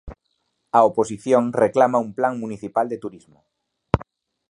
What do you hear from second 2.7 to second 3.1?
de